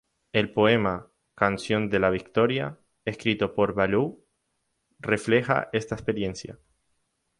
El 0.33 0.51
poema 0.51 1.11
"Canción 1.35 1.91
de 1.91 1.99
la 1.99 2.09
Victoria", 2.09 2.79
escrito 3.05 3.53
por 3.53 3.75
Ballou, 3.75 4.25
refleja 4.99 5.69
esta 5.73 5.93
experiencia. 5.93 6.57